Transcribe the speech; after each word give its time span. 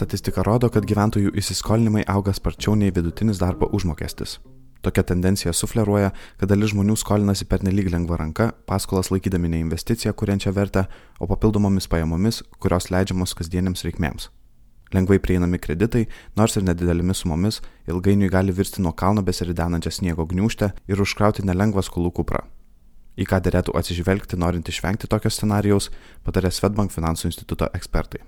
Statistika 0.00 0.40
rodo, 0.40 0.70
kad 0.72 0.86
gyventojų 0.88 1.34
įsiskolinimai 1.36 2.06
auga 2.08 2.32
sparčiau 2.32 2.72
nei 2.72 2.88
vidutinis 2.88 3.36
darbo 3.36 3.66
užmokestis. 3.76 4.38
Tokia 4.80 5.02
tendencija 5.04 5.52
sufleruoja, 5.52 6.14
kad 6.40 6.48
dalis 6.48 6.70
žmonių 6.72 6.96
skolinasi 6.96 7.44
per 7.44 7.60
nelyg 7.66 7.90
lengvą 7.92 8.16
ranką, 8.16 8.46
paskolas 8.64 9.10
laikydami 9.12 9.50
ne 9.52 9.60
investiciją 9.60 10.14
kuriančią 10.16 10.54
vertę, 10.56 10.86
o 11.20 11.28
papildomomis 11.28 11.90
pajamomis, 11.92 12.40
kurios 12.56 12.88
leidžiamos 12.88 13.36
kasdieniams 13.36 13.84
reikmėms. 13.84 14.30
Lengvai 14.96 15.20
prieinami 15.20 15.60
kreditai, 15.60 16.06
nors 16.32 16.56
ir 16.56 16.64
nedidelėmis 16.64 17.20
sumomis, 17.20 17.60
ilgainiui 17.84 18.32
gali 18.32 18.56
virsti 18.56 18.80
nuo 18.80 18.96
kalno 18.96 19.20
besiridenančią 19.20 19.92
sniego 19.98 20.24
gniužtę 20.32 20.72
ir 20.88 21.04
užkrauti 21.04 21.44
nelengvą 21.44 21.84
skolų 21.84 22.16
kuprą. 22.22 22.46
Į 23.20 23.28
ką 23.28 23.44
dėlėtų 23.44 23.76
atsižvelgti 23.76 24.40
norint 24.40 24.72
išvengti 24.72 25.12
tokio 25.12 25.28
scenarijaus, 25.28 25.92
patarė 26.24 26.56
Svetbank 26.56 26.96
finansų 26.96 27.34
instituto 27.34 27.68
ekspertai. 27.76 28.24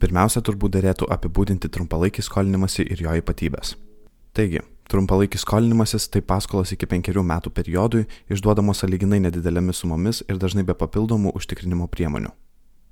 Pirmiausia, 0.00 0.40
turbūt 0.40 0.72
dėlėtų 0.78 1.10
apibūdinti 1.12 1.68
trumpalaikį 1.68 2.22
skolinimąsi 2.24 2.86
ir 2.88 3.02
jo 3.04 3.12
ypatybės. 3.20 3.74
Taigi, 4.32 4.62
trumpalaikis 4.88 5.44
skolinimasis 5.44 6.08
tai 6.08 6.22
paskolos 6.24 6.72
iki 6.72 6.88
penkerių 6.88 7.24
metų 7.26 7.52
periodui, 7.52 8.06
išduodamos 8.32 8.80
saliginai 8.80 9.18
nedidelėmis 9.26 9.82
sumomis 9.82 10.22
ir 10.28 10.40
dažnai 10.40 10.64
be 10.64 10.72
papildomų 10.72 11.34
užtikrinimo 11.36 11.90
priemonių. 11.92 12.32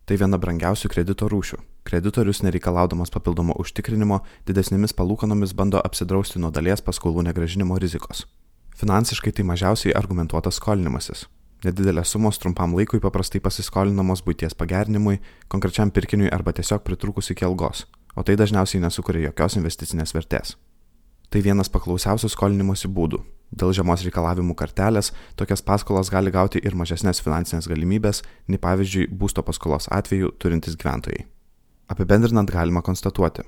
Tai 0.08 0.16
viena 0.20 0.36
brangiausių 0.40 0.88
kredito 0.92 1.30
rūšių. 1.32 1.62
Kreditorius 1.88 2.42
nereikalaudamas 2.44 3.12
papildomo 3.12 3.56
užtikrinimo 3.60 4.20
didesnėmis 4.48 4.96
palūkanomis 4.96 5.56
bando 5.56 5.80
apsidrausti 5.84 6.40
nuo 6.40 6.52
dalies 6.52 6.84
paskolų 6.84 7.24
negražinimo 7.30 7.76
rizikos. 7.80 8.26
Finansiškai 8.76 9.32
tai 9.32 9.48
mažiausiai 9.48 9.96
argumentuotas 9.96 10.60
skolinimasis. 10.60 11.26
Nedidelės 11.66 12.12
sumos 12.14 12.38
trumpam 12.38 12.76
laikui 12.78 13.00
paprastai 13.02 13.40
pasiskolinamos 13.42 14.22
būties 14.22 14.54
pagerinimui, 14.54 15.18
konkrečiam 15.50 15.90
pirkiniui 15.90 16.30
arba 16.30 16.52
tiesiog 16.54 16.84
pritrukus 16.86 17.32
iki 17.34 17.46
algos, 17.48 17.82
o 18.14 18.22
tai 18.22 18.36
dažniausiai 18.38 18.84
nesukuria 18.84 19.24
jokios 19.26 19.58
investicinės 19.58 20.14
vertės. 20.14 20.54
Tai 21.28 21.42
vienas 21.42 21.68
paklausiausių 21.68 22.30
skolinimosi 22.30 22.88
būdų. 22.88 23.20
Dėl 23.50 23.74
žemos 23.74 24.04
reikalavimų 24.06 24.54
kartelės 24.54 25.10
tokias 25.36 25.64
paskolas 25.66 26.12
gali 26.14 26.30
gauti 26.30 26.62
ir 26.62 26.78
mažesnės 26.78 27.20
finansinės 27.24 27.66
galimybės, 27.68 28.22
nei 28.46 28.62
pavyzdžiui 28.62 29.10
būsto 29.10 29.42
paskolos 29.42 29.90
atveju 29.90 30.30
turintys 30.38 30.78
gyventojai. 30.78 31.26
Apibendrinant 31.90 32.54
galima 32.54 32.84
konstatuoti. 32.86 33.42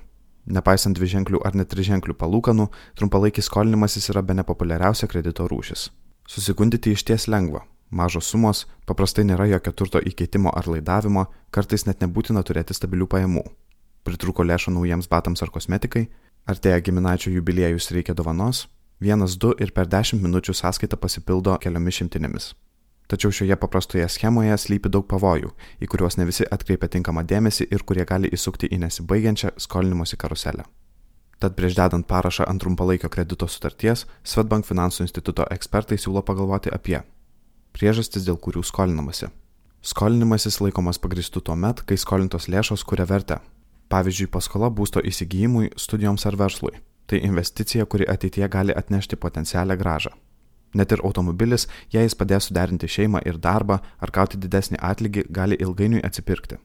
Nepaisant 0.51 0.97
dviženklių 0.97 1.45
ar 1.45 1.55
net 1.55 1.69
triženklių 1.71 2.17
palūkanų, 2.17 2.67
trumpalaikis 2.97 3.47
skolinimasis 3.47 4.09
yra 4.11 4.25
be 4.25 4.35
nepopuliariausia 4.35 5.07
kredito 5.07 5.47
rūšis. 5.47 5.91
Susikundyti 6.27 6.97
iš 6.97 7.05
ties 7.05 7.29
lengva. 7.29 7.63
Mažos 7.91 8.29
sumos, 8.31 8.65
paprastai 8.87 9.25
nėra 9.27 9.49
jokio 9.51 9.73
turto 9.75 9.99
įkeitimo 9.99 10.51
ar 10.55 10.67
laidavimo, 10.71 11.25
kartais 11.51 11.85
net 11.85 11.99
nebūtina 11.99 12.43
turėti 12.47 12.73
stabilių 12.73 13.07
pajamų. 13.11 13.43
Pritruko 14.07 14.43
lėšų 14.47 14.71
naujiems 14.77 15.09
batams 15.11 15.43
ar 15.43 15.51
kosmetikai, 15.51 16.07
Artėja 16.49 16.79
giminaičio 16.81 17.29
jubiliejus 17.35 17.91
reikia 17.93 18.15
dovanos, 18.17 18.65
vienas, 18.99 19.35
du 19.37 19.53
ir 19.61 19.71
per 19.75 19.85
dešimt 19.85 20.23
minučių 20.25 20.55
sąskaita 20.57 20.97
pasipildo 20.97 21.53
keliomis 21.61 21.99
šimtinėmis. 21.99 22.47
Tačiau 23.11 23.33
šioje 23.35 23.57
paprastoje 23.61 24.07
schemoje 24.09 24.57
slypi 24.57 24.89
daug 24.89 25.05
pavojų, 25.05 25.51
į 25.83 25.89
kuriuos 25.91 26.17
ne 26.17 26.25
visi 26.25 26.47
atkreipia 26.47 26.89
tinkamą 26.95 27.25
dėmesį 27.27 27.67
ir 27.69 27.85
kurie 27.85 28.07
gali 28.09 28.31
įsukti 28.33 28.71
į 28.71 28.81
nesibaigiančią 28.85 29.53
skolinimosi 29.59 30.17
karuselę. 30.17 30.65
Tad 31.41 31.57
prieš 31.57 31.77
dedant 31.77 32.07
parašą 32.07 32.47
ant 32.49 32.61
trumpalaikio 32.61 33.09
kredito 33.09 33.47
sutarties, 33.49 34.05
Svetbank 34.23 34.65
finansų 34.65 35.05
instituto 35.05 35.45
ekspertai 35.51 35.97
siūlo 36.01 36.25
pagalvoti 36.25 36.73
apie 36.73 37.01
priežastis, 37.81 38.27
dėl 38.27 38.37
kurių 38.37 38.61
skolinamasi. 38.63 39.31
Skolinimasis 39.81 40.61
laikomas 40.61 41.01
pagristų 41.01 41.41
tuo 41.41 41.57
met, 41.57 41.81
kai 41.81 41.97
skolintos 41.97 42.45
lėšos 42.47 42.85
kuria 42.85 43.09
vertę, 43.09 43.39
Pavyzdžiui, 43.91 44.29
paskola 44.31 44.69
būsto 44.71 45.01
įsigijimui, 45.03 45.73
studijoms 45.75 46.23
ar 46.29 46.37
verslui. 46.39 46.77
Tai 47.11 47.19
investicija, 47.27 47.85
kuri 47.85 48.07
ateityje 48.07 48.47
gali 48.47 48.75
atnešti 48.81 49.19
potencialią 49.19 49.75
gražą. 49.75 50.13
Net 50.79 50.93
ir 50.95 51.03
automobilis, 51.03 51.67
jei 51.91 52.05
jis 52.05 52.15
padės 52.15 52.47
suderinti 52.47 52.87
šeimą 52.87 53.19
ir 53.27 53.39
darbą 53.47 53.81
ar 53.99 54.13
gauti 54.15 54.39
didesnį 54.39 54.79
atlygį, 54.79 55.25
gali 55.27 55.59
ilgainiui 55.59 56.05
atsipirkti. 56.07 56.61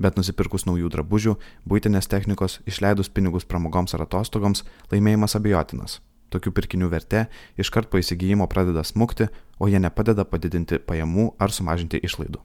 Bet 0.00 0.16
nusipirkus 0.16 0.64
naujų 0.64 0.88
drabužių, 0.94 1.36
būtinės 1.68 2.08
technikos, 2.08 2.60
išleidus 2.64 3.12
pinigus 3.12 3.44
pramogoms 3.44 3.92
ar 3.98 4.06
atostogoms, 4.06 4.64
laimėjimas 4.92 5.36
abejotinas. 5.36 6.00
Tokių 6.28 6.52
pirkinių 6.56 6.90
vertė 6.92 7.24
iškart 7.60 7.88
po 7.88 8.00
įsigijimo 8.00 8.48
pradeda 8.52 8.84
smukti, 8.84 9.30
o 9.58 9.68
jie 9.68 9.80
nepadeda 9.80 10.26
padidinti 10.28 10.78
pajamų 10.78 11.32
ar 11.40 11.54
sumažinti 11.54 12.00
išlaidų. 12.04 12.42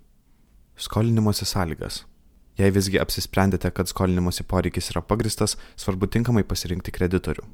Skolinimosi 0.79 1.45
sąlygas. 1.45 2.03
Jei 2.57 2.71
visgi 2.71 2.99
apsisprendėte, 3.01 3.71
kad 3.73 3.89
skolinimosi 3.89 4.45
poreikis 4.45 4.91
yra 4.93 5.01
pagristas, 5.01 5.57
svarbu 5.75 6.07
tinkamai 6.15 6.45
pasirinkti 6.47 6.93
kreditorių. 6.93 7.45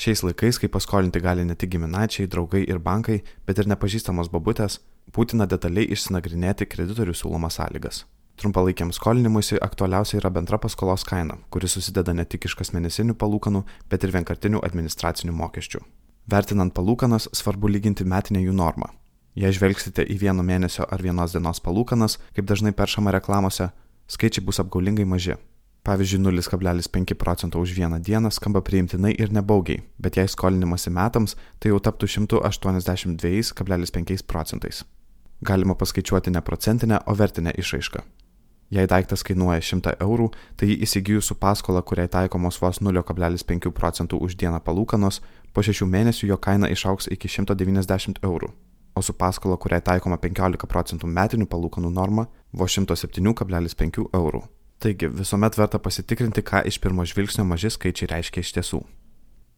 Šiais 0.00 0.22
laikais, 0.24 0.58
kai 0.58 0.70
paskolinti 0.72 1.20
gali 1.22 1.44
ne 1.44 1.54
tik 1.54 1.74
giminaičiai, 1.74 2.28
draugai 2.30 2.62
ir 2.64 2.80
bankai, 2.82 3.20
bet 3.46 3.58
ir 3.60 3.68
nepažįstamos 3.70 4.30
babutės, 4.32 4.80
būtina 5.14 5.46
detaliai 5.50 5.90
išsinagrinėti 5.94 6.66
kreditorių 6.70 7.14
siūlomas 7.14 7.60
sąlygas. 7.60 8.04
Trumpalaikiam 8.40 8.88
skolinimuisi 8.92 9.56
aktualiausia 9.60 10.16
yra 10.16 10.30
bendra 10.32 10.56
paskolos 10.58 11.04
kaina, 11.04 11.34
kuri 11.52 11.68
susideda 11.68 12.14
ne 12.16 12.24
tik 12.24 12.46
iš 12.48 12.54
kasmėnesinių 12.56 13.12
palūkanų, 13.20 13.60
bet 13.92 14.00
ir 14.06 14.14
vienkartinių 14.14 14.62
administracinių 14.64 15.34
mokesčių. 15.36 15.80
Vertinant 16.32 16.72
palūkanas, 16.72 17.28
svarbu 17.36 17.68
lyginti 17.68 18.04
metinę 18.08 18.40
jų 18.40 18.56
normą. 18.56 18.88
Jei 19.36 19.52
žvelgsite 19.52 20.08
į 20.08 20.16
vieno 20.22 20.42
mėnesio 20.46 20.88
ar 20.88 21.02
vienos 21.04 21.36
dienos 21.36 21.60
palūkanas, 21.60 22.16
kaip 22.32 22.48
dažnai 22.48 22.72
peršama 22.72 23.12
reklamose, 23.12 23.76
skaičiai 24.08 24.44
bus 24.46 24.60
apgaulingai 24.64 25.04
maži. 25.04 25.36
Pavyzdžiui, 25.84 26.24
0,5 26.24 27.14
procento 27.20 27.60
už 27.60 27.76
vieną 27.76 28.00
dieną 28.00 28.32
skamba 28.32 28.64
priimtinai 28.64 29.12
ir 29.20 29.28
nebaugiai, 29.32 29.82
bet 29.98 30.16
jei 30.16 30.28
skolinimasi 30.28 30.90
metams, 30.96 31.36
tai 31.60 31.68
jau 31.74 31.80
taptų 31.80 32.06
182,5 32.08 34.24
procentais. 34.24 34.84
Galima 35.44 35.74
paskaičiuoti 35.74 36.30
ne 36.30 36.40
procentinę, 36.40 37.04
o 37.04 37.14
vertinę 37.14 37.52
išraišką. 37.56 38.19
Jei 38.70 38.86
daiktas 38.86 39.24
kainuoja 39.26 39.60
100 39.66 39.96
eurų, 40.00 40.30
tai 40.56 40.76
įsigijus 40.86 41.26
su 41.26 41.34
paskola, 41.34 41.82
kuriai 41.82 42.08
taikomos 42.08 42.60
vos 42.62 42.78
0,5 42.78 43.70
procentų 43.74 44.22
už 44.22 44.38
dieną 44.38 44.62
palūkanos, 44.62 45.20
po 45.52 45.62
6 45.66 45.86
mėnesių 45.90 46.30
jo 46.30 46.38
kaina 46.38 46.70
išauks 46.70 47.10
iki 47.10 47.28
190 47.28 48.22
eurų 48.22 48.54
o 48.94 49.02
su 49.02 49.12
paskola, 49.12 49.56
kuriai 49.56 49.82
taikoma 49.82 50.18
15 50.20 50.68
procentų 50.68 51.08
metinių 51.08 51.46
palūkanų 51.50 51.90
norma, 51.94 52.26
vos 52.52 52.76
107,5 52.76 54.08
eurų. 54.14 54.42
Taigi 54.80 55.10
visuomet 55.12 55.58
verta 55.58 55.78
pasitikrinti, 55.78 56.42
ką 56.42 56.64
iš 56.68 56.80
pirmo 56.80 57.04
žvilgsnio 57.04 57.44
maži 57.44 57.70
skaičiai 57.72 58.10
reiškia 58.14 58.44
iš 58.44 58.52
tiesų. 58.56 58.80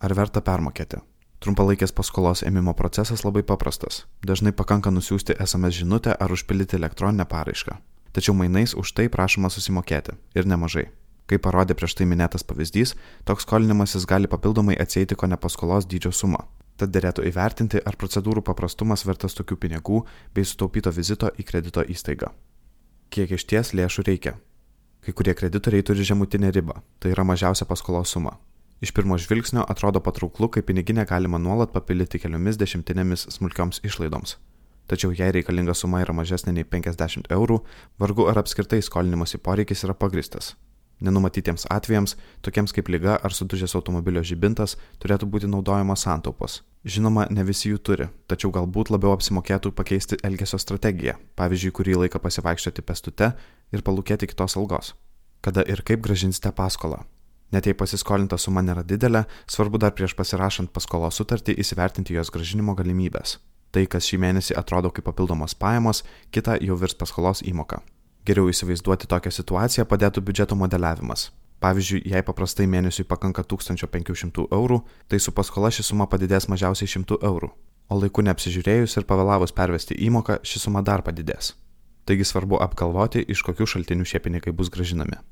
Ar 0.02 0.14
verta 0.18 0.42
permokėti? 0.42 0.98
Trumpalaikės 1.42 1.94
paskolos 1.94 2.42
ėmimo 2.46 2.74
procesas 2.78 3.24
labai 3.26 3.42
paprastas. 3.42 4.04
Dažnai 4.26 4.52
pakanka 4.54 4.90
nusiųsti 4.94 5.38
SMS 5.42 5.80
žinutę 5.82 6.14
ar 6.14 6.34
užpildyti 6.34 6.78
elektroninę 6.78 7.26
paraišką. 7.26 7.78
Tačiau 8.12 8.34
mainais 8.36 8.74
už 8.76 8.92
tai 8.92 9.08
prašoma 9.08 9.48
susimokėti. 9.48 10.16
Ir 10.36 10.48
nemažai. 10.48 10.90
Kaip 11.30 11.44
parodė 11.46 11.76
prieš 11.78 11.94
tai 11.96 12.04
minėtas 12.08 12.44
pavyzdys, 12.44 12.92
toks 13.24 13.46
skolinimasis 13.46 14.04
gali 14.08 14.28
papildomai 14.28 14.76
atsėti 14.76 15.16
ko 15.16 15.30
ne 15.30 15.38
paskolos 15.40 15.88
dydžio 15.88 16.12
sumą. 16.12 16.44
Tad 16.76 16.92
dėlėtų 16.92 17.24
įvertinti, 17.28 17.80
ar 17.80 17.96
procedūrų 17.96 18.42
paprastumas 18.44 19.06
vertas 19.08 19.36
tokių 19.38 19.56
pinigų 19.64 20.02
bei 20.34 20.44
sutaupyto 20.44 20.92
vizito 20.92 21.30
į 21.38 21.46
kredito 21.48 21.84
įstaigą. 21.84 22.32
Kiek 23.12 23.32
iš 23.36 23.44
ties 23.48 23.72
lėšų 23.76 24.04
reikia? 24.08 24.36
Kai 25.02 25.12
kurie 25.16 25.34
kreditoriai 25.34 25.84
turi 25.84 26.04
žemutinę 26.06 26.52
ribą, 26.54 26.80
tai 26.98 27.12
yra 27.14 27.24
mažiausia 27.24 27.66
paskolos 27.68 28.12
suma. 28.12 28.36
Iš 28.82 28.90
pirmo 28.96 29.18
žvilgsnio 29.18 29.64
atrodo 29.68 30.00
patrauklu, 30.02 30.48
kai 30.48 30.62
piniginę 30.66 31.04
galima 31.06 31.38
nuolat 31.38 31.70
papildyti 31.74 32.18
keliomis 32.18 32.58
dešimtinėmis 32.58 33.28
smulkioms 33.30 33.78
išlaidoms. 33.86 34.36
Tačiau 34.90 35.14
jei 35.14 35.30
reikalinga 35.32 35.74
suma 35.78 36.02
yra 36.02 36.14
mažesnė 36.16 36.56
nei 36.56 36.66
50 36.66 37.30
eurų, 37.32 37.62
vargu 38.02 38.28
ar 38.28 38.42
apskritai 38.42 38.82
skolinimosi 38.82 39.38
poreikis 39.38 39.86
yra 39.86 39.94
pagristas, 39.94 40.54
Nenumatytiems 41.02 41.64
atvejams, 41.70 42.14
tokiems 42.46 42.72
kaip 42.74 42.86
lyga 42.94 43.16
ar 43.26 43.34
sudužęs 43.34 43.74
automobilio 43.74 44.22
žibintas, 44.22 44.76
turėtų 45.02 45.26
būti 45.34 45.50
naudojamos 45.50 46.04
santaupos. 46.06 46.60
Žinoma, 46.86 47.26
ne 47.30 47.42
visi 47.46 47.72
jų 47.72 47.80
turi, 47.88 48.06
tačiau 48.30 48.52
galbūt 48.54 48.92
labiau 48.94 49.14
apsimokėtų 49.16 49.72
pakeisti 49.74 50.20
elgesio 50.22 50.60
strategiją, 50.62 51.16
pavyzdžiui, 51.38 51.74
kurį 51.74 51.98
laiką 52.04 52.22
pasivaikščioti 52.22 52.86
pestute 52.86 53.32
ir 53.74 53.82
palūkėti 53.82 54.30
kitos 54.30 54.56
algos. 54.60 54.94
Kada 55.42 55.66
ir 55.66 55.82
kaip 55.82 56.04
gražinsite 56.06 56.54
paskolą. 56.54 57.02
Net 57.52 57.66
jei 57.66 57.74
pasiskolinta 57.74 58.38
suma 58.38 58.62
nėra 58.62 58.86
didelė, 58.86 59.26
svarbu 59.50 59.82
dar 59.82 59.96
prieš 59.98 60.14
pasirašant 60.16 60.70
paskolos 60.72 61.18
sutartį 61.18 61.58
įsivertinti 61.58 62.14
jos 62.14 62.30
gražinimo 62.30 62.78
galimybės. 62.78 63.40
Tai, 63.72 63.86
kas 63.88 64.04
šį 64.04 64.18
mėnesį 64.20 64.56
atrodo 64.60 64.90
kaip 64.92 65.06
papildomos 65.08 65.54
pajamos, 65.56 66.02
kita 66.30 66.58
jau 66.60 66.76
virs 66.76 66.94
paskolos 66.98 67.40
įmoka. 67.40 67.80
Geriau 68.28 68.50
įsivaizduoti 68.52 69.08
tokią 69.08 69.32
situaciją 69.32 69.86
padėtų 69.88 70.20
biudžeto 70.22 70.58
modeliavimas. 70.60 71.30
Pavyzdžiui, 71.62 72.02
jei 72.10 72.22
paprastai 72.26 72.66
mėnesiui 72.66 73.06
pakanka 73.08 73.44
1500 73.48 74.44
eurų, 74.52 74.80
tai 75.08 75.18
su 75.22 75.32
paskola 75.32 75.70
ši 75.70 75.86
suma 75.88 76.08
padidės 76.10 76.48
mažiausiai 76.50 76.90
100 76.90 77.20
eurų, 77.22 77.52
o 77.88 77.98
laiku 78.02 78.24
neapsižiūrėjus 78.26 78.98
ir 78.98 79.06
pavėlavus 79.08 79.54
pervesti 79.54 79.96
įmoką, 80.08 80.40
ši 80.42 80.66
suma 80.66 80.82
dar 80.82 81.04
padidės. 81.06 81.54
Taigi 82.04 82.26
svarbu 82.26 82.58
apgalvoti, 82.64 83.22
iš 83.30 83.44
kokių 83.46 83.68
šaltinių 83.74 84.04
šie 84.04 84.18
pinigai 84.20 84.52
bus 84.52 84.70
gražinami. 84.74 85.22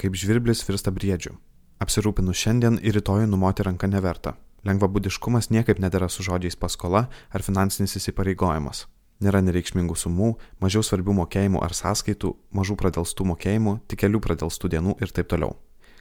kaip 0.00 0.16
žvirblis 0.16 0.64
virsta 0.64 0.90
briedžiu. 0.90 1.34
Apsirūpinus 1.80 2.38
šiandien 2.40 2.78
ir 2.80 2.96
rytoj 2.96 3.26
numoti 3.28 3.64
ranką 3.66 3.88
neverta. 3.88 4.34
Lengvabudiškumas 4.68 5.50
niekaip 5.50 5.80
nedėra 5.80 6.08
su 6.12 6.24
žodžiais 6.26 6.58
paskola 6.60 7.06
ar 7.32 7.44
finansinis 7.44 7.96
įsipareigojimas. 7.96 8.86
Nėra 9.20 9.42
nereikšmingų 9.44 9.96
sumų, 10.00 10.30
mažiau 10.64 10.84
svarbių 10.84 11.16
mokėjimų 11.18 11.60
ar 11.64 11.74
sąskaitų, 11.76 12.32
mažų 12.56 12.76
pradėlstų 12.80 13.26
mokėjimų, 13.32 13.74
tik 13.88 14.04
kelių 14.04 14.20
pradėlstų 14.24 14.70
dienų 14.72 14.96
ir 15.04 15.12
taip 15.12 15.28
toliau. 15.32 15.58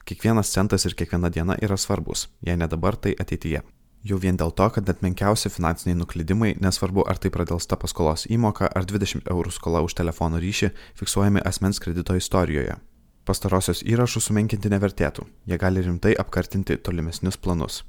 Kiekvienas 0.08 0.52
centas 0.54 0.88
ir 0.88 0.96
kiekviena 0.96 1.30
diena 1.30 1.58
yra 1.60 1.76
svarbus, 1.78 2.30
jei 2.42 2.56
ne 2.56 2.68
dabar, 2.72 2.96
tai 2.96 3.12
ateityje. 3.20 3.62
Jau 4.08 4.16
vien 4.16 4.38
dėl 4.40 4.54
to, 4.56 4.70
kad 4.72 4.88
net 4.88 5.02
menkiausi 5.04 5.52
finansiniai 5.52 5.98
nuklydimai, 6.00 6.54
nesvarbu 6.64 7.04
ar 7.12 7.20
tai 7.20 7.32
pradėlsta 7.36 7.76
paskolos 7.76 8.24
įmoka 8.32 8.72
ar 8.72 8.88
20 8.88 9.28
eurų 9.28 9.52
skola 9.52 9.84
už 9.84 9.98
telefono 10.00 10.40
ryšį, 10.40 10.72
fiksuojami 11.02 11.44
asmens 11.44 11.84
kredito 11.84 12.16
istorijoje. 12.16 12.80
Pastarosios 13.28 13.84
įrašus 13.84 14.32
sumenkinti 14.32 14.72
nevertėtų, 14.72 15.28
jie 15.46 15.60
gali 15.60 15.84
rimtai 15.84 16.16
apkartinti 16.16 16.80
tolimesnius 16.80 17.38
planus. 17.38 17.84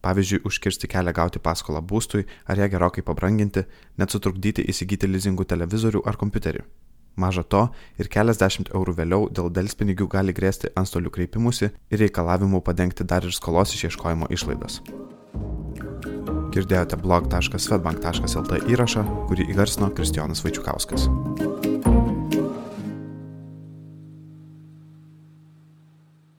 Pavyzdžiui, 0.00 0.42
užkirsti 0.48 0.88
kelią 0.88 1.12
gauti 1.16 1.42
paskolą 1.44 1.82
būstui 1.84 2.26
ar 2.48 2.60
ją 2.60 2.70
gerokai 2.72 3.04
pabranginti, 3.04 3.66
net 4.00 4.12
sutrukdyti 4.12 4.64
įsigyti 4.72 5.10
lizingų 5.10 5.44
televizorių 5.44 6.04
ar 6.08 6.16
kompiuterį. 6.20 6.64
Maža 7.20 7.42
to, 7.42 7.66
ir 8.00 8.08
keliasdešimt 8.08 8.70
eurų 8.72 8.94
vėliau 8.96 9.28
dėl 9.34 9.50
delspinigių 9.52 10.06
gali 10.08 10.32
grėsti 10.32 10.70
antstolių 10.78 11.12
kreipimusi 11.16 11.68
ir 11.68 12.02
reikalavimų 12.04 12.62
padengti 12.64 13.04
dar 13.04 13.26
ir 13.26 13.34
skolos 13.36 13.74
išieškojimo 13.76 14.30
išlaidas. 14.32 14.80
Girdėjote 16.50 16.98
blog.svetbank.lt 17.02 18.62
įrašą, 18.72 19.04
kurį 19.28 19.50
įgarsino 19.52 19.92
Kristijonas 19.94 20.42
Vaičiukauskas. 20.46 21.06